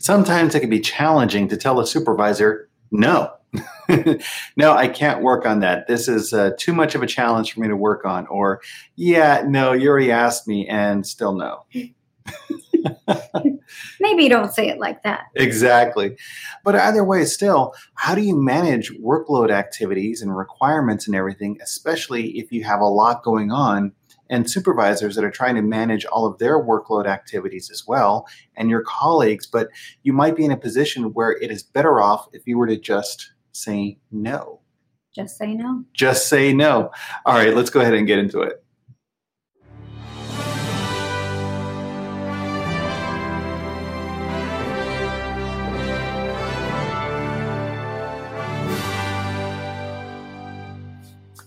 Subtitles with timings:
[0.00, 3.32] sometimes it can be challenging to tell a supervisor, no,
[4.56, 5.86] no, I can't work on that.
[5.86, 8.26] This is uh, too much of a challenge for me to work on.
[8.26, 8.60] Or,
[8.96, 11.64] yeah, no, you already asked me and still no.
[14.00, 15.24] Maybe don't say it like that.
[15.34, 16.16] Exactly.
[16.64, 22.38] But either way, still, how do you manage workload activities and requirements and everything, especially
[22.38, 23.92] if you have a lot going on
[24.30, 28.26] and supervisors that are trying to manage all of their workload activities as well
[28.56, 29.46] and your colleagues?
[29.46, 29.68] But
[30.02, 32.78] you might be in a position where it is better off if you were to
[32.78, 34.60] just say no.
[35.14, 35.84] Just say no.
[35.92, 36.90] Just say no.
[37.26, 38.64] All right, let's go ahead and get into it.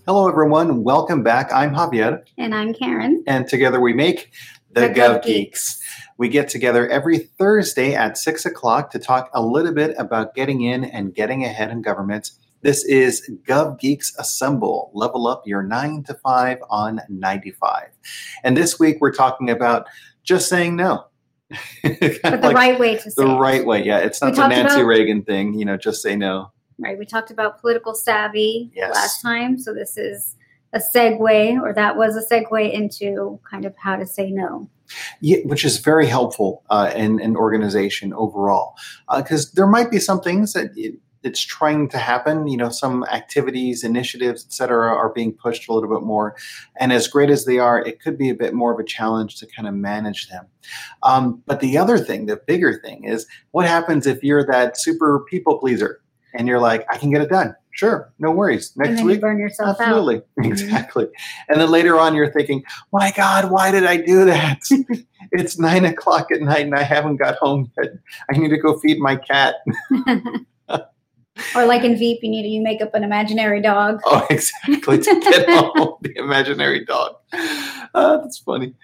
[0.06, 0.84] Hello, everyone.
[0.84, 1.50] Welcome back.
[1.50, 2.22] I'm Javier.
[2.36, 3.24] And I'm Karen.
[3.26, 4.34] And together we make
[4.70, 5.76] the, the Gov, Geeks.
[5.76, 5.82] Geeks.
[6.18, 10.60] We get together every Thursday at 6 o'clock to talk a little bit about getting
[10.60, 12.32] in and getting ahead in government.
[12.60, 14.90] This is Gov Geeks Assemble.
[14.92, 17.88] Level up your 9 to 5 on 95.
[18.42, 19.86] And this week we're talking about
[20.22, 21.06] just saying no.
[21.82, 24.00] but the like right way to say The right way, yeah.
[24.00, 26.52] It's not we the Nancy about, Reagan thing, you know, just say no.
[26.78, 26.98] Right.
[26.98, 28.94] We talked about political savvy yes.
[28.94, 29.58] last time.
[29.58, 30.36] So this is
[30.74, 34.68] a segue, or that was a segue into kind of how to say no.
[35.20, 38.74] Yeah, which is very helpful uh, in an organization overall,
[39.16, 42.48] because uh, there might be some things that it, it's trying to happen.
[42.48, 46.36] You know, some activities, initiatives, etc., are being pushed a little bit more,
[46.78, 49.36] and as great as they are, it could be a bit more of a challenge
[49.36, 50.46] to kind of manage them.
[51.02, 55.24] Um, but the other thing, the bigger thing, is what happens if you're that super
[55.30, 56.00] people pleaser
[56.34, 57.54] and you're like, I can get it done.
[57.70, 58.72] Sure, no worries.
[58.76, 60.22] Next week, burn yourself absolutely, out.
[60.38, 60.52] Mm-hmm.
[60.52, 61.08] exactly.
[61.48, 64.60] And then later on, you're thinking, "My God, why did I do that?
[65.32, 67.94] it's nine o'clock at night and I haven't got home yet.
[68.30, 69.56] I need to go feed my cat."
[71.54, 74.00] or like in Veep, you need to you make up an imaginary dog.
[74.04, 74.98] Oh, exactly.
[74.98, 77.16] To get home, the imaginary dog.
[77.94, 78.74] Uh, that's funny.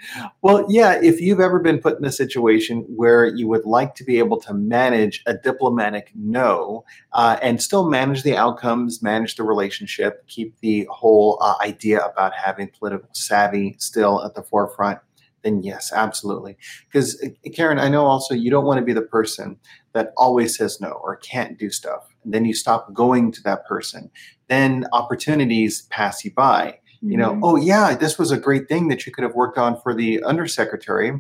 [0.42, 4.04] Well, yeah, if you've ever been put in a situation where you would like to
[4.04, 9.42] be able to manage a diplomatic no uh, and still manage the outcomes, manage the
[9.42, 14.98] relationship, keep the whole uh, idea about having political savvy still at the forefront,
[15.42, 16.56] then yes, absolutely.
[16.86, 19.56] Because, uh, Karen, I know also you don't want to be the person
[19.92, 22.09] that always says no or can't do stuff.
[22.24, 24.10] Then you stop going to that person.
[24.48, 26.78] Then opportunities pass you by.
[27.02, 27.44] You know, mm-hmm.
[27.44, 30.22] oh, yeah, this was a great thing that you could have worked on for the
[30.22, 31.18] undersecretary.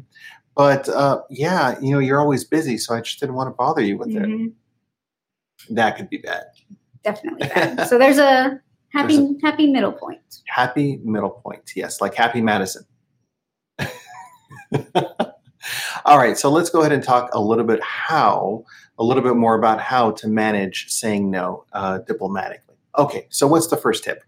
[0.54, 2.76] But uh, yeah, you know, you're always busy.
[2.76, 4.46] So I just didn't want to bother you with mm-hmm.
[4.46, 4.52] it.
[5.74, 6.44] That could be bad.
[7.02, 7.88] Definitely bad.
[7.88, 8.60] so there's a
[8.92, 10.20] happy, there's a happy middle point.
[10.48, 11.72] Happy middle point.
[11.74, 12.02] Yes.
[12.02, 12.84] Like Happy Madison.
[16.10, 18.64] All right, so let's go ahead and talk a little bit how,
[18.98, 22.74] a little bit more about how to manage saying no uh, diplomatically.
[22.98, 24.24] Okay, so what's the first tip?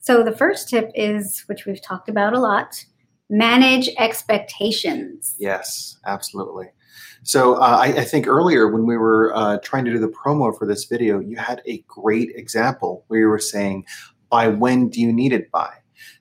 [0.00, 2.84] So the first tip is, which we've talked about a lot,
[3.30, 5.36] manage expectations.
[5.38, 6.66] Yes, absolutely.
[7.22, 10.52] So uh, I, I, think earlier when we were uh, trying to do the promo
[10.58, 13.86] for this video, you had a great example where you were saying,
[14.30, 15.74] by when do you need it by?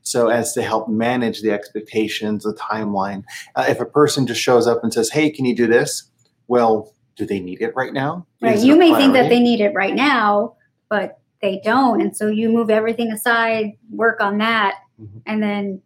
[0.03, 3.23] So as to help manage the expectations, the timeline.
[3.55, 6.03] Uh, if a person just shows up and says, "Hey, can you do this?"
[6.47, 8.25] Well, do they need it right now?
[8.41, 8.59] Right.
[8.59, 10.55] You may think that they need it right now,
[10.89, 15.19] but they don't, and so you move everything aside, work on that, mm-hmm.
[15.25, 15.81] and then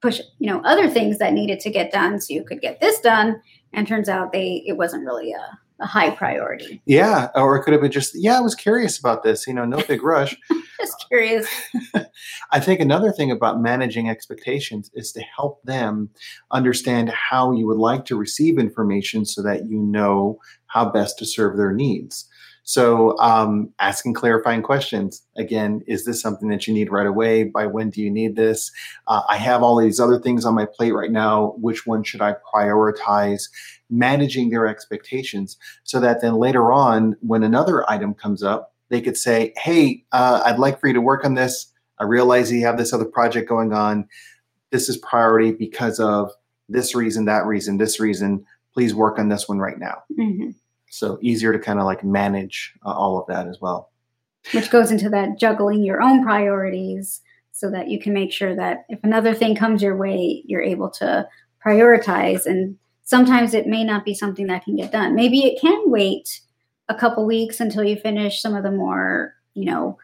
[0.00, 3.00] push you know other things that needed to get done so you could get this
[3.00, 3.40] done
[3.72, 6.80] and turns out they it wasn't really a a high priority.
[6.86, 9.64] Yeah, or it could have been just, yeah, I was curious about this, you know,
[9.64, 10.36] no big rush.
[10.80, 11.46] just curious.
[12.50, 16.10] I think another thing about managing expectations is to help them
[16.50, 21.26] understand how you would like to receive information so that you know how best to
[21.26, 22.28] serve their needs.
[22.64, 27.44] So, um, asking clarifying questions again, is this something that you need right away?
[27.44, 28.70] By when do you need this?
[29.08, 31.54] Uh, I have all these other things on my plate right now.
[31.58, 33.48] Which one should I prioritize?
[33.90, 39.16] Managing their expectations so that then later on, when another item comes up, they could
[39.16, 41.72] say, Hey, uh, I'd like for you to work on this.
[41.98, 44.08] I realize you have this other project going on.
[44.70, 46.30] This is priority because of
[46.68, 48.46] this reason, that reason, this reason.
[48.72, 50.02] Please work on this one right now.
[50.18, 50.50] Mm-hmm.
[50.92, 53.90] So easier to kind of like manage uh, all of that as well.
[54.52, 57.22] Which goes into that juggling your own priorities
[57.52, 60.90] so that you can make sure that if another thing comes your way, you're able
[60.90, 61.26] to
[61.64, 62.44] prioritize.
[62.44, 65.14] And sometimes it may not be something that can get done.
[65.14, 66.40] Maybe it can wait
[66.88, 69.96] a couple weeks until you finish some of the more, you know,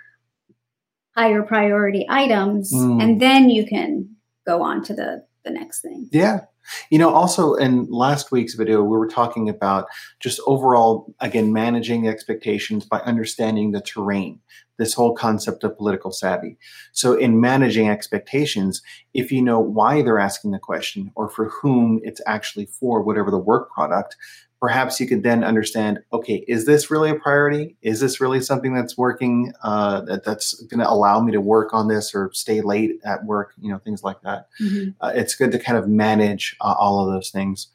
[1.14, 3.02] higher priority items, mm.
[3.02, 4.08] and then you can
[4.46, 6.08] go on to the the next thing.
[6.12, 6.42] Yeah.
[6.90, 9.88] You know, also in last week's video, we were talking about
[10.20, 14.40] just overall, again, managing expectations by understanding the terrain,
[14.78, 16.56] this whole concept of political savvy.
[16.92, 18.82] So, in managing expectations,
[19.14, 23.30] if you know why they're asking the question or for whom it's actually for, whatever
[23.30, 24.16] the work product,
[24.60, 27.76] perhaps you could then understand okay is this really a priority?
[27.82, 31.72] Is this really something that's working uh, that, that's going to allow me to work
[31.72, 34.48] on this or stay late at work you know things like that?
[34.60, 34.90] Mm-hmm.
[35.00, 37.68] uh, it's good to kind of manage uh, all of those things.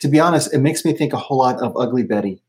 [0.00, 2.42] To be honest it makes me think a whole lot of ugly betty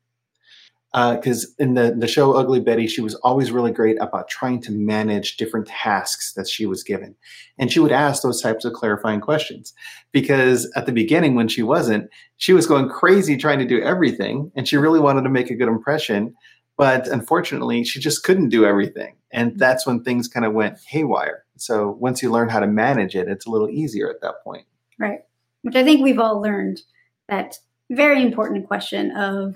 [0.97, 4.61] because uh, in the, the show Ugly Betty, she was always really great about trying
[4.61, 7.15] to manage different tasks that she was given.
[7.59, 9.73] And she would ask those types of clarifying questions
[10.11, 14.51] because at the beginning, when she wasn't, she was going crazy trying to do everything
[14.55, 16.33] and she really wanted to make a good impression.
[16.77, 19.15] But unfortunately, she just couldn't do everything.
[19.31, 19.59] And mm-hmm.
[19.59, 21.43] that's when things kind of went haywire.
[21.57, 24.65] So once you learn how to manage it, it's a little easier at that point.
[24.97, 25.19] Right.
[25.61, 26.81] Which I think we've all learned
[27.27, 27.59] that
[27.89, 29.55] very important question of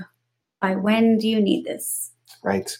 [0.61, 2.11] by when do you need this?
[2.43, 2.77] Right.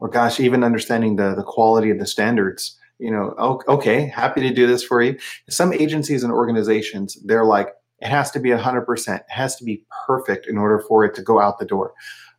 [0.00, 2.78] Or gosh, even understanding the the quality of the standards.
[2.98, 3.34] You know,
[3.66, 5.18] okay, happy to do this for you.
[5.50, 9.16] Some agencies and organizations, they're like, it has to be 100%.
[9.16, 11.94] It has to be perfect in order for it to go out the door.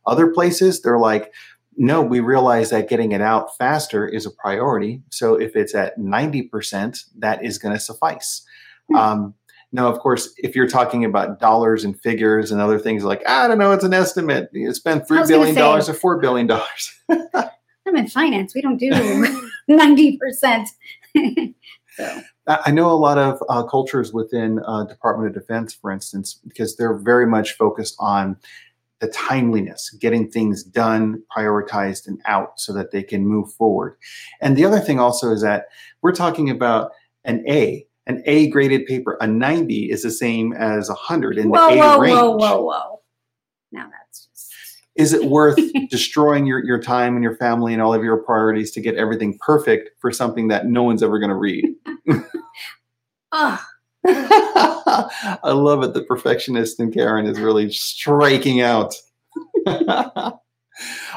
[0.06, 1.34] Other places, they're like,
[1.76, 5.02] no, we realize that getting it out faster is a priority.
[5.10, 8.42] So if it's at 90%, that is going to suffice.
[8.88, 8.96] Hmm.
[8.96, 9.34] Um,
[9.74, 13.48] now, of course, if you're talking about dollars and figures and other things like, I
[13.48, 14.48] don't know, it's an estimate.
[14.52, 16.48] You spend $3 billion or $4 billion.
[17.84, 18.54] I'm in finance.
[18.54, 18.92] We don't do
[19.68, 20.66] 90%.
[21.96, 22.22] so.
[22.46, 26.76] I know a lot of uh, cultures within uh, Department of Defense, for instance, because
[26.76, 28.36] they're very much focused on
[29.00, 33.96] the timeliness, getting things done, prioritized, and out so that they can move forward.
[34.40, 35.66] And the other thing also is that
[36.00, 36.92] we're talking about
[37.24, 41.70] an A an A graded paper, a 90 is the same as 100 in whoa,
[41.70, 42.14] the A whoa, range.
[42.14, 42.62] Whoa, whoa, whoa.
[42.62, 43.00] whoa.
[43.72, 44.52] Now that's just.
[44.94, 45.58] Is it worth
[45.90, 49.38] destroying your, your time and your family and all of your priorities to get everything
[49.40, 51.64] perfect for something that no one's ever going to read?
[53.32, 53.64] oh.
[54.06, 55.94] I love it.
[55.94, 58.94] The perfectionist in Karen is really striking out.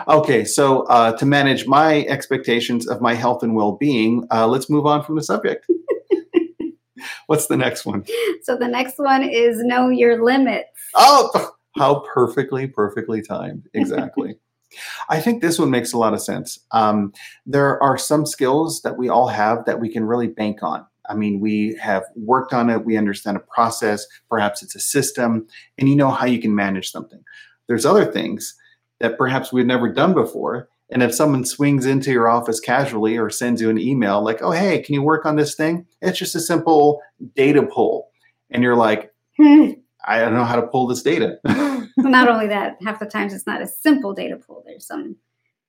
[0.07, 4.69] okay, so uh, to manage my expectations of my health and well being, uh, let's
[4.69, 5.67] move on from the subject.
[7.27, 8.06] What's the next one?
[8.44, 10.69] So the next one is know your limits.
[10.95, 13.68] Oh, how perfectly, perfectly timed.
[13.74, 14.38] Exactly.
[15.07, 16.59] I think this one makes a lot of sense.
[16.71, 17.13] Um,
[17.45, 20.85] there are some skills that we all have that we can really bank on.
[21.09, 25.47] I mean, we have worked on it, we understand a process, perhaps it's a system,
[25.77, 27.23] and you know how you can manage something.
[27.68, 28.56] There's other things
[29.00, 33.29] that perhaps we've never done before and if someone swings into your office casually or
[33.29, 35.85] sends you an email like, oh, hey, can you work on this thing?
[36.01, 37.01] It's just a simple
[37.35, 38.09] data pull.
[38.49, 39.71] And you're like, hmm,
[40.05, 41.39] I don't know how to pull this data.
[41.43, 44.63] well, not only that, half the times it's not a simple data pull.
[44.65, 45.17] There's some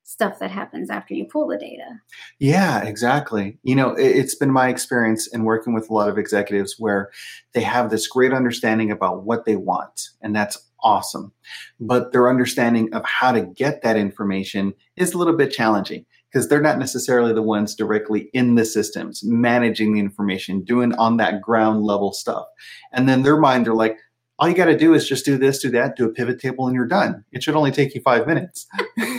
[0.09, 2.01] stuff that happens after you pull the data.
[2.39, 3.59] Yeah, exactly.
[3.63, 7.11] You know, it's been my experience in working with a lot of executives where
[7.53, 11.31] they have this great understanding about what they want, and that's awesome.
[11.79, 16.49] But their understanding of how to get that information is a little bit challenging because
[16.49, 21.43] they're not necessarily the ones directly in the systems managing the information, doing on that
[21.43, 22.47] ground level stuff.
[22.95, 23.99] And then their mind, they're like,
[24.39, 26.67] all you got to do is just do this, do that, do a pivot table,
[26.67, 27.25] and you're done.
[27.33, 28.67] It should only take you five minits.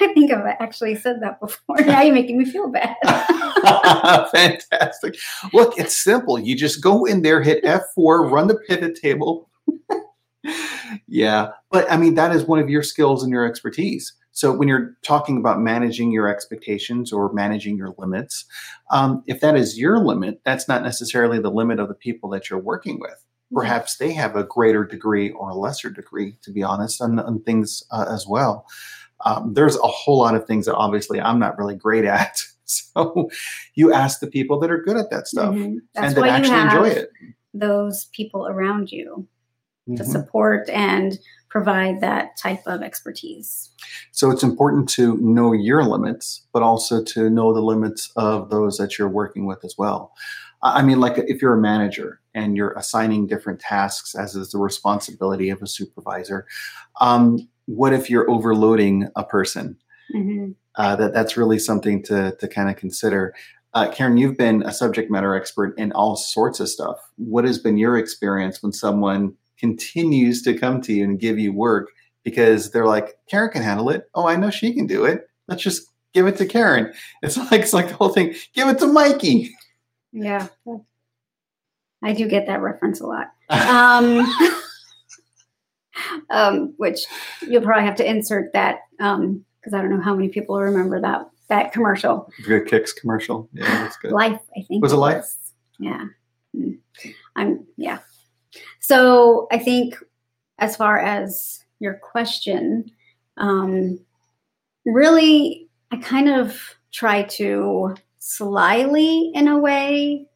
[0.00, 1.76] I think I've actually said that before.
[1.86, 2.96] Now you're making me feel bad.
[4.32, 5.16] Fantastic.
[5.52, 6.38] Look, it's simple.
[6.38, 9.50] You just go in there, hit F4, run the pivot table,
[11.06, 11.50] yeah.
[11.70, 14.12] But I mean, that is one of your skills and your expertise.
[14.32, 18.46] So when you're talking about managing your expectations or managing your limits,
[18.90, 22.48] um, if that is your limit, that's not necessarily the limit of the people that
[22.48, 23.10] you're working with.
[23.12, 23.56] Mm-hmm.
[23.56, 27.42] Perhaps they have a greater degree or a lesser degree, to be honest, on, on
[27.42, 28.66] things uh, as well.
[29.24, 32.40] Um, there's a whole lot of things that obviously I'm not really great at.
[32.64, 33.28] So
[33.74, 35.78] you ask the people that are good at that stuff mm-hmm.
[35.94, 37.10] and that actually enjoy it.
[37.52, 39.28] Those people around you
[39.86, 39.96] mm-hmm.
[39.96, 41.18] to support and
[41.50, 43.70] provide that type of expertise.
[44.10, 48.78] So it's important to know your limits, but also to know the limits of those
[48.78, 50.14] that you're working with as well.
[50.62, 54.58] I mean, like if you're a manager and you're assigning different tasks as is the
[54.58, 56.46] responsibility of a supervisor,
[57.00, 59.76] um, what if you're overloading a person?
[60.14, 60.52] Mm-hmm.
[60.74, 63.34] Uh, that that's really something to to kind of consider.
[63.74, 66.98] Uh, Karen, you've been a subject matter expert in all sorts of stuff.
[67.16, 71.52] What has been your experience when someone continues to come to you and give you
[71.52, 71.90] work
[72.24, 74.10] because they're like, Karen can handle it.
[74.14, 75.28] Oh, I know she can do it.
[75.48, 76.92] Let's just give it to Karen.
[77.22, 78.34] It's like it's like the whole thing.
[78.54, 79.54] Give it to Mikey.
[80.12, 80.48] Yeah,
[82.02, 83.28] I do get that reference a lot.
[83.52, 84.26] Um,
[86.30, 87.00] um, which
[87.42, 91.28] you'll probably have to insert that because I don't know how many people remember that
[91.48, 92.30] that commercial.
[92.44, 93.48] Good kicks commercial.
[93.52, 94.12] Yeah, that's good.
[94.12, 94.82] Life, I think.
[94.82, 95.26] Was it Life?
[95.78, 96.06] Yeah.
[96.56, 96.78] Mm.
[97.36, 97.98] I'm yeah.
[98.80, 99.96] So I think
[100.58, 102.90] as far as your question,
[103.36, 103.98] um,
[104.86, 106.58] really, I kind of
[106.92, 110.26] try to slyly, in a way,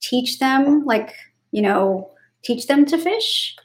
[0.00, 1.14] teach them, like
[1.50, 2.10] you know,
[2.44, 3.56] teach them to fish.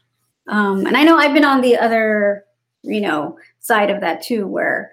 [0.50, 2.44] Um, and I know I've been on the other,
[2.82, 4.92] you know, side of that too, where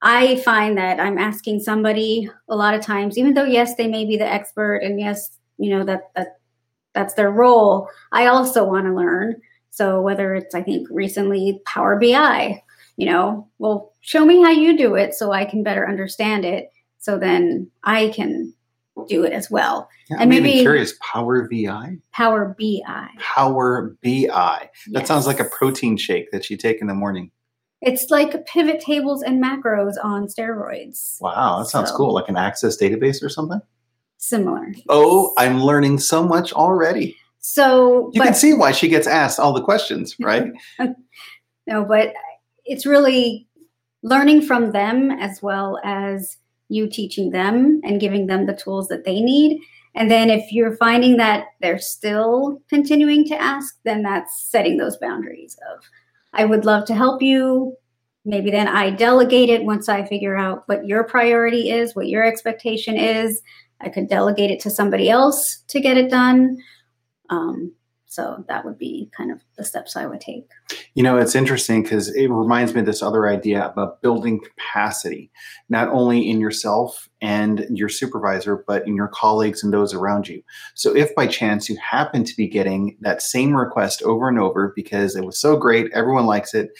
[0.00, 4.04] I find that I'm asking somebody a lot of times, even though yes, they may
[4.04, 6.38] be the expert, and yes, you know that that
[6.94, 7.88] that's their role.
[8.12, 9.36] I also want to learn.
[9.70, 12.62] So whether it's I think recently Power BI,
[12.96, 16.70] you know, well, show me how you do it so I can better understand it.
[16.98, 18.54] So then I can
[19.06, 19.88] do it as well.
[20.10, 20.94] Yeah, and I'm maybe curious.
[21.00, 21.98] Power VI.
[22.12, 23.08] Power BI.
[23.18, 24.28] Power BI.
[24.28, 25.08] That Yes.
[25.08, 27.30] sounds like a protein shake that you take in the morning.
[27.80, 31.20] It's like pivot tables and macros on steroids.
[31.20, 32.12] Wow, that sounds So- cool.
[32.14, 33.60] Like an Access database or something.
[34.16, 34.72] Similar.
[34.88, 37.16] Oh, I'm learning so much already.
[37.40, 40.50] So, You but can see why she gets asked all the questions, right?
[41.66, 42.12] no, but
[42.64, 43.46] it's really
[44.02, 46.36] learning from them as well as
[46.68, 49.60] you teaching them and giving them the tools that they need.
[49.94, 54.96] And then if you're finding that they're still continuing to ask, then that's setting those
[54.96, 55.82] boundaries of
[56.32, 57.74] I would love to help you.
[58.24, 62.22] Maybe then I delegate it once I figure out what your priority is, what your
[62.22, 63.40] expectation is.
[63.80, 66.58] I could delegate it to somebody else to get it done.
[67.30, 67.72] Um,
[68.18, 70.50] so that would be kind of the steps I would take.
[70.94, 75.30] You know, it's interesting because it reminds me of this other idea about building capacity,
[75.68, 80.42] not only in yourself and your supervisor, but in your colleagues and those around you.
[80.74, 84.72] So, if by chance you happen to be getting that same request over and over
[84.74, 86.70] because it was so great, everyone likes it,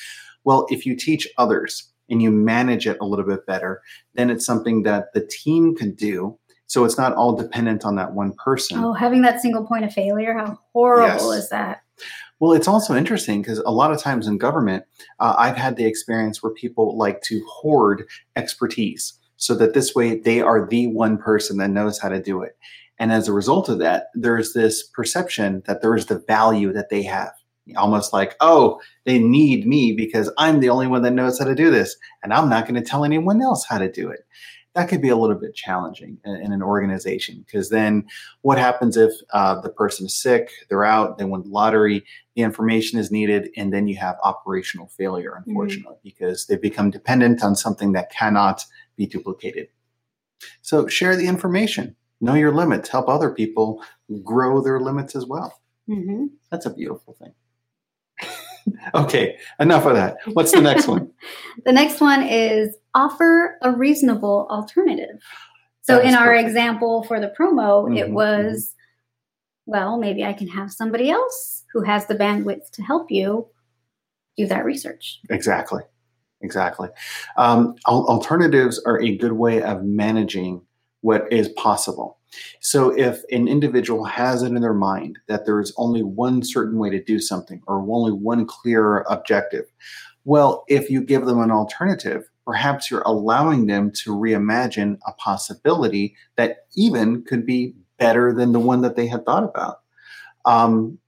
[0.43, 3.81] well, if you teach others and you manage it a little bit better,
[4.15, 6.38] then it's something that the team can do.
[6.69, 8.79] So, it's not all dependent on that one person.
[8.79, 11.45] Oh, having that single point of failure, how horrible Yes.
[11.45, 11.83] is that?
[12.41, 14.85] Well, it's also interesting because a lot of times in government,
[15.19, 18.05] uh, I've had the experience where people like to hoard
[18.37, 22.43] expertise so that this way they are the one person that knows how to do
[22.43, 22.57] it.
[23.01, 26.91] And as a result of that, there's this perception that there is the value that
[26.91, 27.33] they have.
[27.77, 31.55] Almost like, oh, they need me because I'm the only one that knows how to
[31.55, 34.21] do this, and I'm not going to tell anyone else how to do it.
[34.75, 38.07] That could be a little bit challenging in, in an organization because then
[38.43, 42.05] what happens if uh, the person is sick, they're out, they won the lottery,
[42.37, 47.43] the information is needed, and then you have operational failure, unfortunately, because they become dependent
[47.43, 48.65] on something that cannot
[48.97, 49.69] be duplicated.
[50.63, 53.83] So share the information, know your limits, help other people
[54.23, 55.61] grow their limits as well.
[55.87, 57.33] hmm That's a beautiful thing.
[58.95, 60.17] Okay, enough of that.
[60.33, 61.11] What's the next one?
[61.65, 65.21] The next one is offer a reasonable alternative.
[65.83, 66.49] So, in our perfect.
[66.49, 68.75] example for the promo, it Mhm, was,
[69.67, 73.49] well, maybe I can have somebody else who has the bandwidth to help you
[74.37, 75.19] do that research.
[75.31, 75.83] Exactly.
[76.41, 76.89] Exactly.
[77.37, 80.63] Um, al- alternatives are a good way of managing
[81.01, 82.18] what is possible.
[82.61, 86.79] So, if an individual has it in their mind that there is only one certain
[86.79, 89.65] way to do something or only one clear objective,
[90.25, 96.15] well, if you give them an alternative, perhaps you're allowing them to reimagine a possibility
[96.37, 99.81] that even could be better than the one that they had thought about.
[100.45, 100.99] Um,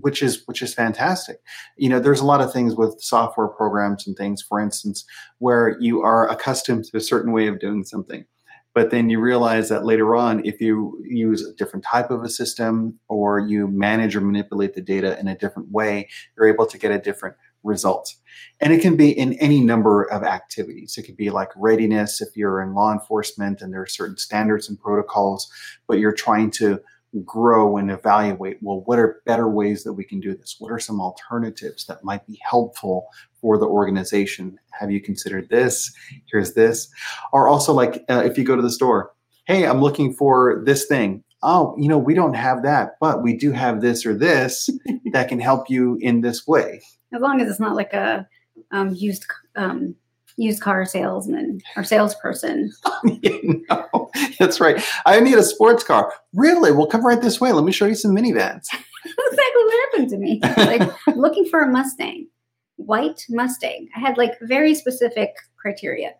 [0.00, 1.40] which is which is fantastic
[1.76, 5.04] you know there's a lot of things with software programs and things for instance
[5.38, 8.24] where you are accustomed to a certain way of doing something
[8.74, 12.28] but then you realize that later on if you use a different type of a
[12.28, 16.78] system or you manage or manipulate the data in a different way you're able to
[16.78, 18.14] get a different result.
[18.60, 20.96] And it can be in any number of activities.
[20.98, 24.68] It could be like readiness if you're in law enforcement and there are certain standards
[24.68, 25.50] and protocols
[25.86, 26.80] but you're trying to
[27.26, 30.56] grow and evaluate well what are better ways that we can do this?
[30.58, 33.08] What are some alternatives that might be helpful
[33.42, 34.58] for the organization.
[34.70, 35.92] Have you considered this?
[36.30, 36.88] Here's this.
[37.32, 39.12] Or also like uh, if you go to the store
[39.44, 41.22] hey i'm looking for this thing.
[41.42, 44.70] Oh you know we don't have that but we do have this or this
[45.12, 46.80] that can help you in this way.
[47.12, 48.26] As long as it's not like a
[48.70, 49.94] um, used um,
[50.36, 52.72] used car salesman or salesperson.
[53.04, 54.82] you know, that's right.
[55.04, 56.12] I need a sports car.
[56.32, 56.72] Really?
[56.72, 57.52] Well come right this way.
[57.52, 58.66] Let me show you some minivans.
[58.70, 60.40] That's exactly what happened to me.
[60.42, 62.28] Like looking for a Mustang,
[62.86, 63.88] white Mustang.
[63.96, 66.14] I had like very specific criteria.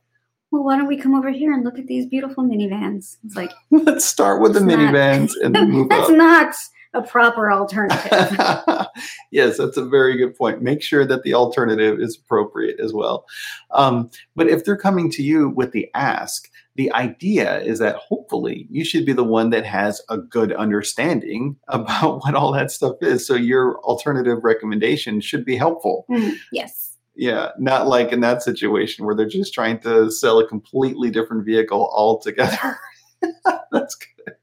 [0.50, 3.16] Well, why don't we come over here and look at these beautiful minivans?
[3.24, 6.54] It's like let's start with the not- minivans and then move that's up not
[6.94, 8.36] a proper alternative.
[9.30, 10.60] yes, that's a very good point.
[10.60, 13.24] Make sure that the alternative is appropriate as well.
[13.70, 18.66] Um, but if they're coming to you with the ask, the idea is that hopefully
[18.70, 22.96] you should be the one that has a good understanding about what all that stuff
[23.00, 23.26] is.
[23.26, 26.06] So your alternative recommendation should be helpful.
[26.10, 26.96] Mm, yes.
[27.14, 31.44] Yeah, not like in that situation where they're just trying to sell a completely different
[31.44, 32.78] vehicle altogether.
[33.70, 34.34] That's good.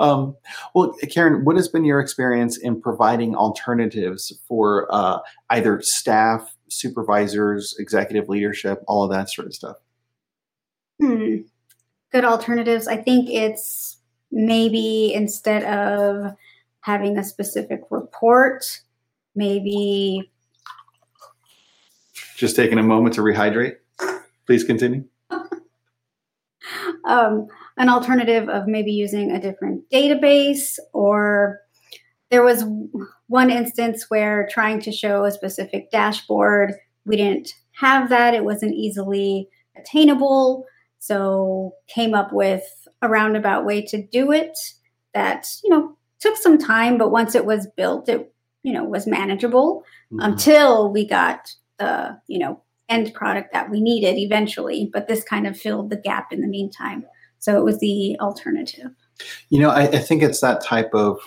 [0.00, 0.36] Um,
[0.74, 5.20] well, Karen, what has been your experience in providing alternatives for uh,
[5.50, 9.76] either staff, supervisors, executive leadership, all of that sort of stuff?
[11.00, 11.36] Hmm.
[12.12, 12.88] Good alternatives.
[12.88, 13.98] I think it's
[14.30, 16.36] maybe instead of
[16.80, 18.64] having a specific report,
[19.34, 20.30] maybe.
[22.36, 23.76] Just taking a moment to rehydrate.
[24.46, 25.04] Please continue.
[27.04, 31.60] um, an alternative of maybe using a different database or
[32.30, 32.64] there was
[33.26, 38.74] one instance where trying to show a specific dashboard we didn't have that it wasn't
[38.74, 40.66] easily attainable
[41.00, 42.62] so came up with
[43.02, 44.56] a roundabout way to do it
[45.12, 49.06] that you know took some time but once it was built it you know was
[49.06, 50.20] manageable mm-hmm.
[50.20, 55.46] until we got the you know end product that we needed eventually but this kind
[55.46, 57.04] of filled the gap in the meantime
[57.40, 58.90] so it was the alternative.
[59.48, 61.18] You know, I, I think it's that type of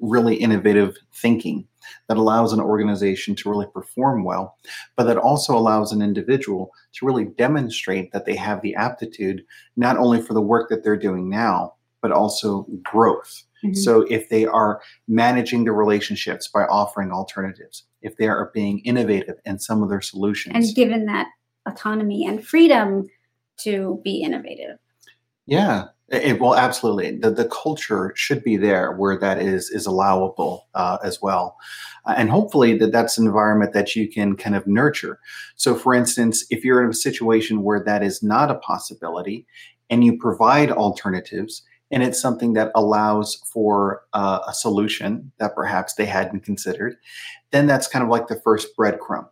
[0.00, 1.66] really innovative thinking
[2.08, 4.56] that allows an organization to really perform well,
[4.96, 9.44] but that also allows an individual to really demonstrate that they have the aptitude
[9.76, 13.44] not only for the work that they're doing now, but also growth.
[13.64, 13.74] Mm-hmm.
[13.74, 19.36] So if they are managing the relationships by offering alternatives, if they are being innovative
[19.44, 21.26] in some of their solutions, and given that
[21.66, 23.08] autonomy and freedom
[23.60, 24.78] to be innovative.
[25.46, 27.18] Yeah, it, well, absolutely.
[27.18, 31.56] The, the culture should be there where that is is allowable uh, as well,
[32.06, 35.20] uh, and hopefully that that's an environment that you can kind of nurture.
[35.56, 39.46] So, for instance, if you're in a situation where that is not a possibility,
[39.90, 45.94] and you provide alternatives, and it's something that allows for uh, a solution that perhaps
[45.94, 46.96] they hadn't considered,
[47.52, 49.28] then that's kind of like the first breadcrumb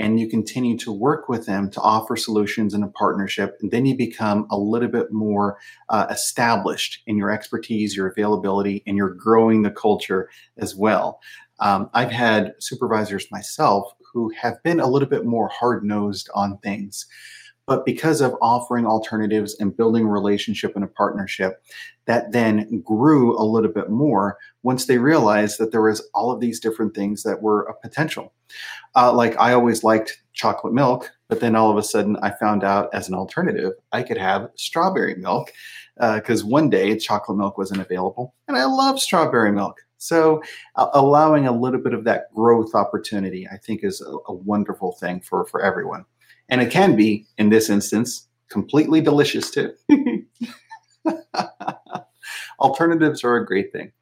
[0.00, 3.84] and you continue to work with them to offer solutions in a partnership, and then
[3.84, 5.58] you become a little bit more
[5.90, 11.20] uh, established in your expertise, your availability, and you're growing the culture as well.
[11.58, 16.56] Um, I've had supervisors myself who have been a little bit more hard nosed on
[16.58, 17.06] things.
[17.70, 21.62] But because of offering alternatives and building a relationship and a partnership,
[22.06, 26.40] that then grew a little bit more once they realized that there was all of
[26.40, 28.32] these different things that were a potential.
[28.96, 32.64] Uh, like I always liked chocolate milk, but then all of a sudden I found
[32.64, 35.52] out as an alternative I could have strawberry milk
[35.94, 39.78] because uh, one day chocolate milk wasn't available, and I love strawberry milk.
[39.98, 40.42] So,
[40.74, 44.96] uh, allowing a little bit of that growth opportunity, I think, is a, a wonderful
[44.98, 46.04] thing for for everyone.
[46.50, 49.72] And it can be, in this instance, completely delicious too.
[52.60, 53.92] Alternatives are a great thing.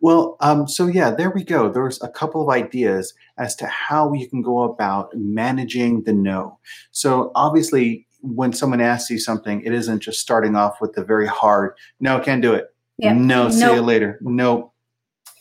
[0.00, 1.68] Well, um, so yeah, there we go.
[1.70, 6.58] There's a couple of ideas as to how you can go about managing the no.
[6.92, 11.26] So obviously, when someone asks you something, it isn't just starting off with the very
[11.26, 12.72] hard, no, can't do it.
[12.98, 13.12] Yeah.
[13.12, 14.18] No, see you later.
[14.22, 14.72] No,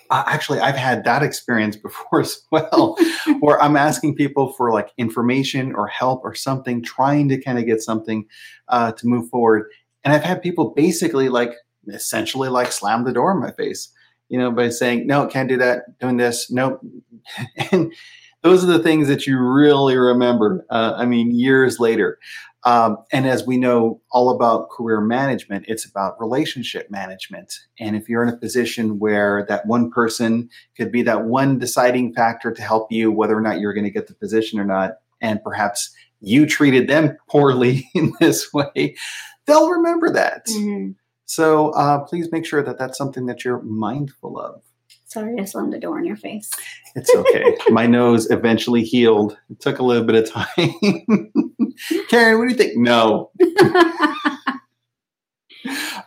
[0.09, 2.97] uh, actually i've had that experience before as well
[3.39, 7.65] where i'm asking people for like information or help or something trying to kind of
[7.65, 8.25] get something
[8.69, 9.69] uh, to move forward.
[10.03, 11.53] And i've had people basically like
[11.87, 13.89] essentially like slam the door in my face
[14.29, 16.81] you know by saying no can't do that doing this nope.
[17.71, 17.93] And
[18.47, 22.17] those are the things that you really remember uh, i mean years later
[22.67, 27.53] um, and as we know all about career management, it's about relationship management.
[27.79, 32.13] And if you're in a position where that one person could be that one deciding
[32.13, 34.95] factor to help you, whether or not you're going to get the position or not,
[35.21, 38.97] and perhaps you treated them poorly in this way,
[39.45, 40.45] they'll remember that.
[40.47, 40.91] Mm-hmm.
[41.23, 44.61] So uh, please make sure that that's something that you're mindful of.
[45.07, 46.51] Sorry, I slammed the door in your face.
[46.95, 47.57] It's okay.
[47.69, 49.37] My nose eventually healed.
[49.49, 50.47] It took a little bit of time.
[52.09, 52.75] Karen, what do you think?
[52.75, 53.31] No.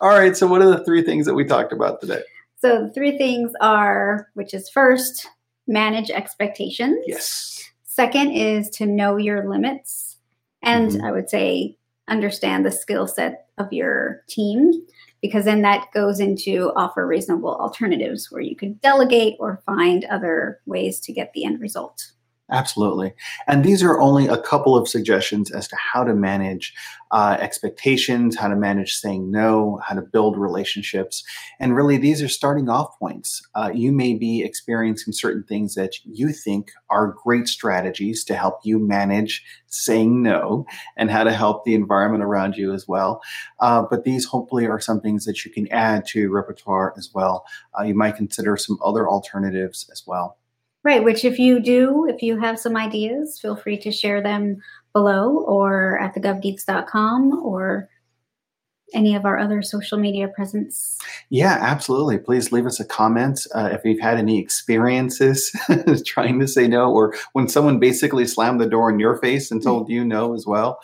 [0.03, 0.37] All right.
[0.37, 2.21] So, what are the three things that we talked about today?
[2.59, 5.27] So, the three things are, which is first,
[5.67, 6.99] manage expectations.
[7.07, 7.71] Yes.
[7.85, 10.19] Second is to know your limits.
[10.63, 11.05] And mm-hmm.
[11.07, 14.73] I would say understand the skill set of your team
[15.23, 20.61] because then that goes into offer reasonable alternatives where you could delegate or find other
[20.67, 22.13] ways to get the end result.
[22.51, 23.15] Absolutely.
[23.47, 26.75] And these are only a couple of suggestions as to how to manage
[27.13, 31.25] uh, expectations, how to manage saying no, how to build relationships.
[31.61, 33.47] And really, these are starting off points.
[33.55, 38.61] Uh, you may be experiencing certain things that you think are great strategies to help
[38.65, 43.23] you manage saying no and how to help the environment around you as well.
[43.61, 47.11] Uh, but these hopefully are some things that you can add to your repertoire as
[47.15, 47.45] well.
[47.79, 50.37] Uh, you might consider some other alternatives as well.
[50.83, 54.63] Right, which if you do, if you have some ideas, feel free to share them
[54.93, 57.89] below or at thegovgeeks.com or
[58.93, 60.99] any of our other social media presence.
[61.29, 62.19] Yeah, absolutely.
[62.19, 65.53] Please leave us a comment uh, if you've had any experiences
[66.07, 69.63] trying to say no, or when someone basically slammed the door in your face and
[69.63, 70.81] told you no as well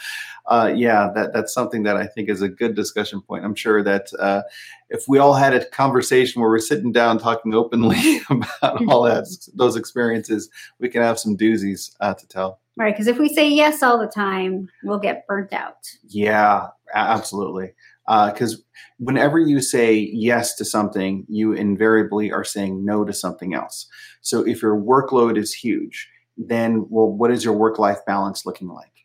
[0.49, 3.45] uh, yeah, that that's something that I think is a good discussion point.
[3.45, 4.43] I'm sure that uh,
[4.91, 9.27] if we all had a conversation where we're sitting down talking openly about all that
[9.55, 12.61] those experiences, we can have some doozies uh, to tell.
[12.77, 15.89] Right, because if we say yes all the time, we'll get burnt out.
[16.09, 17.73] Yeah, absolutely.
[18.07, 18.59] Because uh,
[18.99, 23.87] whenever you say yes to something, you invariably are saying no to something else.
[24.21, 28.69] So if your workload is huge, then well, what is your work life balance looking
[28.69, 28.96] like?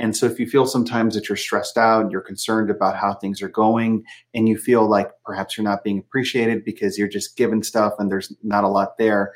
[0.00, 3.42] And so if you feel sometimes that you're stressed out, you're concerned about how things
[3.42, 7.62] are going, and you feel like perhaps you're not being appreciated because you're just given
[7.62, 9.34] stuff and there's not a lot there,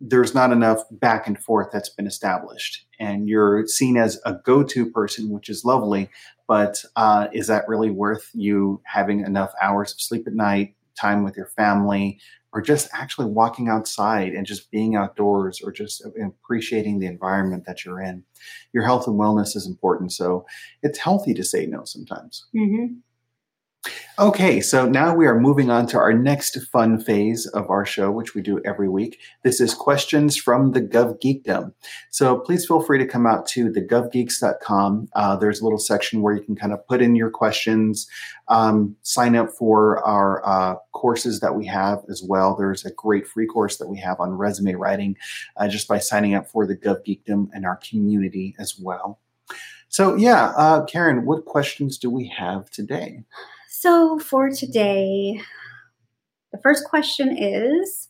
[0.00, 2.86] there's not enough back and forth that's been established.
[2.98, 6.10] And you're seen as a go to person, which is lovely,
[6.48, 11.24] but uh, is that really worth you having enough hours of sleep at night, time
[11.24, 12.18] with your family,
[12.52, 17.84] or just actually walking outside and just being outdoors or just appreciating the environment that
[17.84, 18.24] you're in.
[18.72, 20.12] Your health and wellness is important.
[20.12, 20.44] So
[20.82, 22.46] it's healthy to say no sometimes.
[22.54, 22.94] Mm-hmm.
[24.18, 28.10] Okay, so now we are moving on to our next fun phase of our show,
[28.10, 29.18] which we do every week.
[29.42, 31.72] This is questions from the Gov Geekdom.
[32.10, 35.08] So please feel free to come out to thegovgeeks.com.
[35.14, 38.06] Uh, there's a little section where you can kind of put in your questions,
[38.48, 42.54] um, sign up for our uh, courses that we have as well.
[42.54, 45.16] There's a great free course that we have on resume writing
[45.56, 49.18] uh, just by signing up for the Gov Geekdom and our community as well.
[49.88, 53.24] So, yeah, uh, Karen, what questions do we have today?
[53.72, 55.40] So, for today,
[56.50, 58.08] the first question is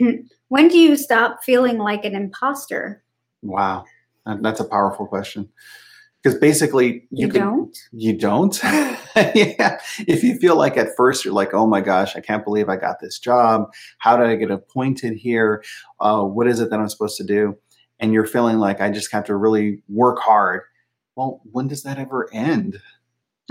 [0.48, 3.04] When do you stop feeling like an imposter?
[3.42, 3.84] Wow,
[4.24, 5.50] that's a powerful question.
[6.22, 7.78] Because basically, you, you can, don't.
[7.92, 8.58] You don't.
[8.64, 9.78] yeah.
[9.98, 12.76] If you feel like at first you're like, oh my gosh, I can't believe I
[12.76, 13.70] got this job.
[13.98, 15.62] How did I get appointed here?
[16.00, 17.58] Uh, what is it that I'm supposed to do?
[18.00, 20.62] And you're feeling like I just have to really work hard.
[21.14, 22.80] Well, when does that ever end?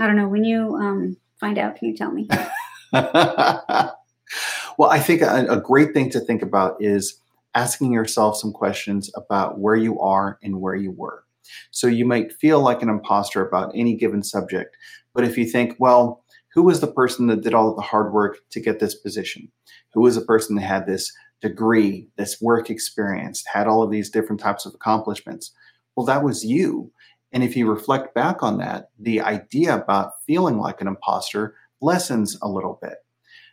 [0.00, 0.28] I don't know.
[0.28, 2.28] When you um, find out, can you tell me?
[2.92, 7.20] well, I think a, a great thing to think about is
[7.54, 11.24] asking yourself some questions about where you are and where you were.
[11.70, 14.76] So you might feel like an imposter about any given subject,
[15.14, 18.12] but if you think, well, who was the person that did all of the hard
[18.12, 19.50] work to get this position?
[19.92, 24.10] Who was the person that had this degree, this work experience, had all of these
[24.10, 25.52] different types of accomplishments?
[25.94, 26.90] Well, that was you.
[27.32, 32.38] And if you reflect back on that, the idea about feeling like an imposter lessens
[32.40, 32.98] a little bit.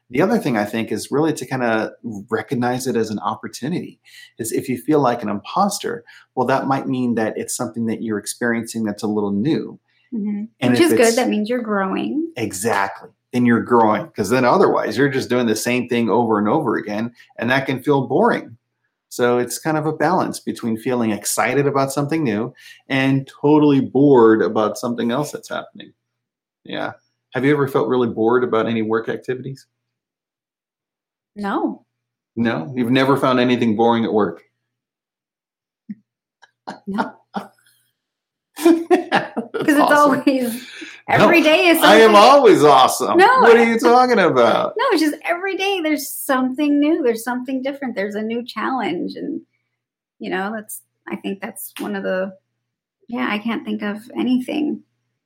[0.10, 1.92] The other thing I think is really to kind of
[2.30, 4.00] recognize it as an opportunity.
[4.38, 6.04] Is if you feel like an imposter,
[6.36, 9.80] well, that might mean that it's something that you're experiencing that's a little new.
[10.14, 10.44] Mm-hmm.
[10.60, 11.16] And Which is good.
[11.16, 12.32] That means you're growing.
[12.38, 13.10] Exactly.
[13.32, 16.76] Then you're growing because then otherwise you're just doing the same thing over and over
[16.78, 17.16] again.
[17.40, 18.58] And that can feel boring.
[19.14, 22.52] So it's kind of a balance between feeling excited about something new
[22.90, 25.94] and totally bored about something else that's happening.
[26.64, 26.94] Yeah.
[27.36, 29.68] Have you ever felt really bored about any work activities?
[31.36, 31.86] No.
[32.36, 32.74] No?
[32.76, 34.42] You've never found anything boring at work?
[36.88, 37.14] No.
[38.56, 38.88] Because
[39.78, 40.70] it's always
[41.08, 42.02] every no, day is something.
[42.02, 43.18] I am always awesome.
[43.18, 44.74] No, what are you talking about?
[44.78, 47.04] No, it's just every day there's something new.
[47.04, 47.96] There's something different.
[47.96, 49.42] There's a new challenge, and
[50.20, 50.82] you know that's.
[51.08, 52.34] I think that's one of the.
[53.10, 54.84] Yeah, I can't think of anything.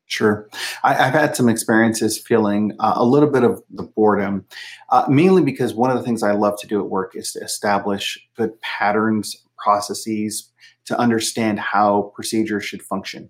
[0.08, 0.48] Sure.
[0.86, 4.46] I, have had some experiences feeling uh, a little bit of the boredom,
[4.90, 7.40] uh, mainly because one of the things I love to do at work is to
[7.42, 10.50] establish good patterns, processes,
[10.86, 13.30] to understand how procedures should function.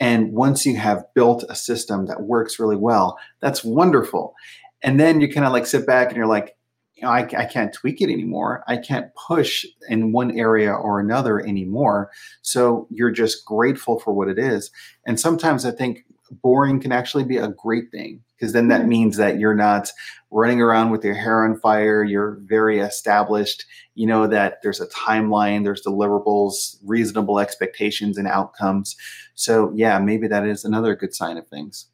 [0.00, 4.34] And once you have built a system that works really well, that's wonderful.
[4.82, 6.56] And then you kind of like sit back and you're like,
[6.94, 8.64] you know, I, I can't tweak it anymore.
[8.66, 12.10] I can't push in one area or another anymore.
[12.42, 14.70] So you're just grateful for what it is.
[15.06, 19.16] And sometimes I think boring can actually be a great thing because then that means
[19.16, 19.90] that you're not
[20.30, 22.02] running around with your hair on fire.
[22.02, 23.66] You're very established.
[23.94, 28.96] You know that there's a timeline, there's deliverables, reasonable expectations and outcomes.
[29.34, 31.86] So, yeah, maybe that is another good sign of things.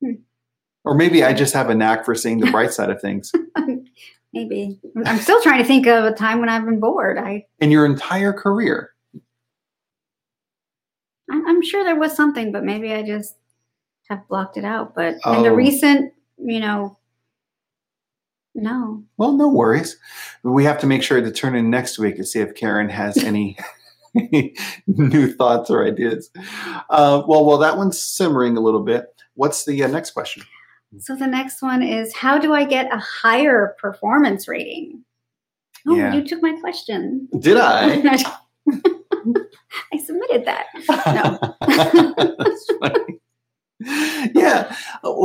[0.00, 0.14] Hmm.
[0.84, 3.30] Or maybe I just have a knack for seeing the bright side of things.
[4.32, 4.80] maybe.
[5.06, 7.18] I'm still trying to think of a time when I've been bored.
[7.18, 8.90] I In your entire career.
[11.30, 13.36] I'm sure there was something, but maybe I just
[14.08, 14.94] have blocked it out.
[14.94, 15.36] But oh.
[15.36, 16.98] in the recent, you know,
[18.54, 19.02] no.
[19.16, 19.96] Well, no worries.
[20.42, 23.16] We have to make sure to turn in next week to see if Karen has
[23.24, 23.56] any
[24.86, 26.30] new thoughts or ideas.
[26.90, 29.06] Uh, well, well, that one's simmering a little bit.
[29.34, 30.42] What's the uh, next question?
[30.98, 35.04] So the next one is How do I get a higher performance rating?
[35.86, 36.14] Oh, yeah.
[36.14, 37.28] you took my question.
[37.38, 38.02] Did I?
[39.92, 40.66] I submitted that.
[41.06, 41.38] No.
[42.38, 43.18] That's funny.
[44.34, 44.76] yeah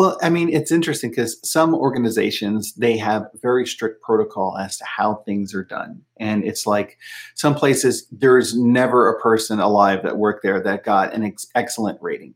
[0.08, 4.86] well i mean it's interesting because some organizations they have very strict protocol as to
[4.86, 6.02] how things are done.
[6.20, 6.98] And it's like
[7.36, 12.00] some places there's never a person alive that worked there that got an ex- excellent
[12.02, 12.34] rating.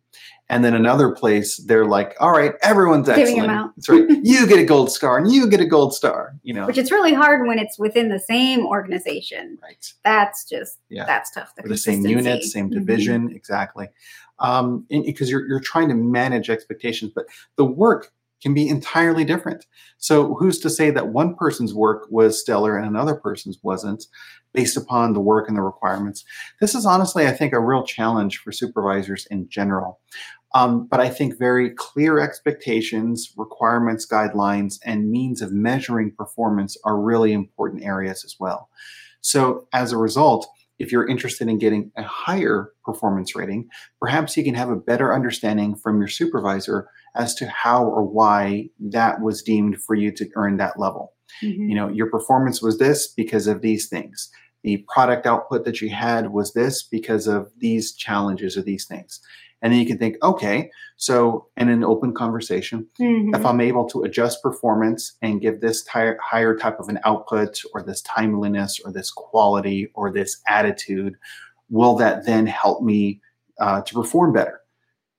[0.50, 3.76] And then another place they're like all right everyone's Giving excellent.
[3.76, 4.06] that's right.
[4.24, 6.68] You get a gold star and you get a gold star you know?
[6.68, 9.58] Which is really hard when it's within the same organization.
[9.64, 9.94] Right.
[10.04, 11.06] That's just yeah.
[11.06, 11.54] that's tough.
[11.56, 12.80] The, the same unit same mm-hmm.
[12.80, 13.28] division.
[13.28, 13.36] Mm-hmm.
[13.36, 13.88] exactly
[14.42, 17.26] um, because you're, you're trying to manage expectations, but
[17.56, 19.66] the work can be entirely different.
[19.98, 24.06] So who's to say that one person's work was stellar and another person's wasn't
[24.54, 26.26] based upon the work and the requirements?
[26.60, 30.00] This is honestly, I think, a real challenge for supervisors in general.
[30.54, 37.00] Um, but I think very clear expectations, requirements, guidelines, and means of measuring performance are
[37.00, 38.70] really important areas as well.
[39.22, 40.48] So as a result,
[40.82, 45.14] if you're interested in getting a higher performance rating, perhaps you can have a better
[45.14, 50.30] understanding from your supervisor as to how or why that was deemed for you to
[50.36, 51.14] earn that level.
[51.44, 51.70] Mm-hmm.
[51.70, 54.30] You know, your performance was this because of these things.
[54.64, 59.20] The product output that you had was this because of these challenges or these things.
[59.62, 63.36] And then you can think, okay, so in an open conversation, mm-hmm.
[63.36, 67.62] if I'm able to adjust performance and give this ty- higher type of an output
[67.74, 71.16] or this timeliness or this quality or this attitude,
[71.70, 73.22] will that then help me
[73.60, 74.61] uh, to perform better?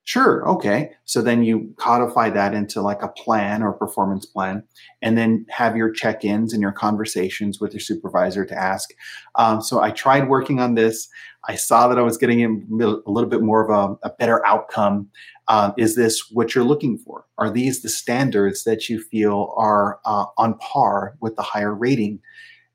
[0.05, 0.49] Sure.
[0.49, 0.91] Okay.
[1.05, 4.65] So then you codify that into like a plan or performance plan,
[5.01, 8.91] and then have your check ins and your conversations with your supervisor to ask.
[9.37, 11.09] Um, so I tried working on this.
[11.49, 15.09] I saw that I was getting a little bit more of a, a better outcome.
[15.47, 17.25] Uh, is this what you're looking for?
[17.39, 22.21] Are these the standards that you feel are uh, on par with the higher rating?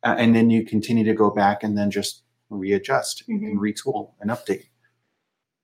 [0.03, 3.45] Uh, and then you continue to go back and then just readjust mm-hmm.
[3.45, 4.67] and retool and update.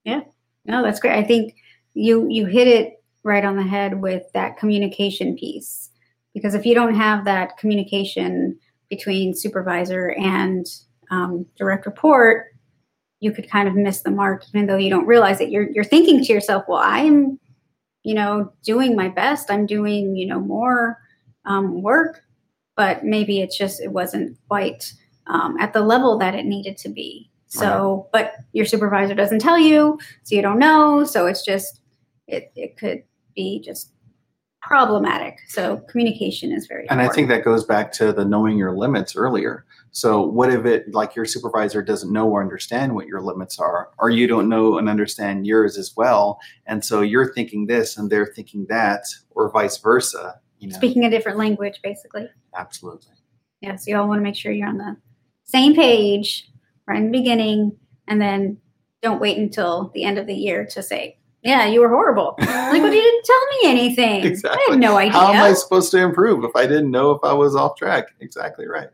[0.04, 0.22] Yeah.
[0.66, 1.18] No, that's great.
[1.18, 1.56] I think
[1.94, 5.90] you you hit it right on the head with that communication piece.
[6.34, 8.58] Because if you don't have that communication
[8.90, 10.66] between supervisor and
[11.12, 12.48] um, direct report,
[13.20, 15.50] you could kind of miss the mark, even though you don't realize it.
[15.50, 17.40] You're you're thinking to yourself, "Well, I'm,
[18.04, 19.52] you know, doing my best.
[19.52, 21.00] I'm doing, you know, more
[21.46, 22.22] um, work,
[22.76, 24.94] but maybe it's just it wasn't quite
[25.28, 29.60] um, at the level that it needed to be." So, but your supervisor doesn't tell
[29.60, 31.04] you, so you don't know.
[31.04, 31.82] So it's just
[32.28, 33.04] it it could
[33.36, 33.92] be just
[34.62, 35.38] problematic.
[35.50, 37.12] So communication is very and important.
[37.12, 39.66] I think that goes back to the knowing your limits earlier.
[39.92, 43.90] So what if it like your supervisor doesn't know or understand what your limits are,
[44.00, 48.10] or you don't know and understand yours as well, and so you're thinking this and
[48.10, 50.40] they're thinking that, or vice versa.
[50.58, 50.76] You know?
[50.76, 52.28] Speaking a different language, basically.
[52.56, 53.12] Absolutely.
[53.62, 53.76] Yeah.
[53.76, 54.98] So you all want to make sure you're on the
[55.44, 56.50] same page
[56.88, 58.58] right in the beginning, and then
[59.02, 62.36] don't wait until the end of the year to say, yeah, you were horrible.
[62.40, 64.24] like, well, you didn't tell me anything.
[64.24, 64.62] Exactly.
[64.68, 65.12] I had no idea.
[65.12, 68.14] How am I supposed to improve if I didn't know if I was off track?
[68.22, 68.88] Exactly right.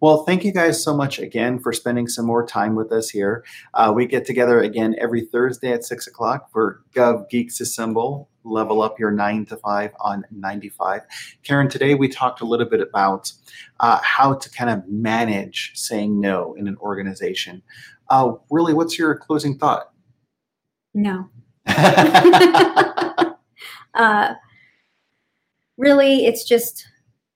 [0.00, 3.44] Well, thank you guys so much again for spending some more time with us here.
[3.74, 8.80] Uh, we get together again every Thursday at 6 o'clock for Gov Geeks Assemble, level
[8.80, 11.02] up your 9 to 5 on 95.
[11.42, 13.32] Karen, today we talked a little bit about
[13.80, 17.60] uh, how to kind of manage saying no in an organization.
[18.08, 19.90] Uh, really, what's your closing thought?
[20.94, 21.28] No.
[23.94, 24.34] uh,
[25.76, 26.86] really, it's just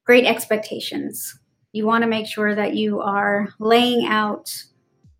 [0.04, 1.40] great expectations
[1.72, 4.52] you want to make sure that you are laying out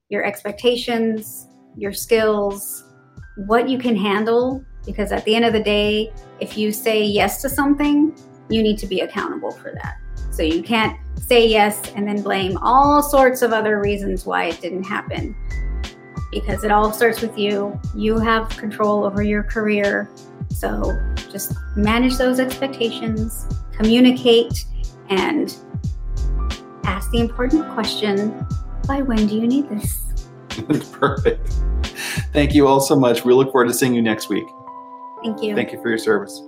[0.09, 2.85] your expectations, your skills,
[3.47, 4.63] what you can handle.
[4.85, 8.15] Because at the end of the day, if you say yes to something,
[8.51, 9.97] you need to be accountable for that.
[10.31, 14.61] So you can't say yes and then blame all sorts of other reasons why it
[14.61, 15.35] didn't happen.
[16.33, 17.79] because it all starts with you.
[17.95, 20.09] You have control over your career.
[20.49, 20.99] So
[21.31, 24.65] just manage those expectations, communicate,
[25.11, 25.55] and
[26.85, 28.47] ask the important question
[28.87, 30.27] by when do you need this?
[30.93, 31.53] Perfect.
[32.33, 33.25] Thank you all so much.
[33.25, 34.47] We look forward to seeing you next week.
[35.23, 35.55] Thank you.
[35.55, 36.43] Thank you for your service.